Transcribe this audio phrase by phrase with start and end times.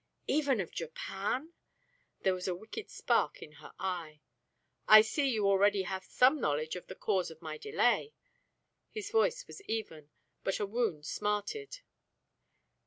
[0.25, 1.53] "Even of Japan?"
[2.21, 4.21] There was a wicked spark in her eye.
[4.87, 8.15] "I see you already have some knowledge of the cause of my delay."
[8.89, 10.09] His voice was even,
[10.43, 11.81] but a wound smarted.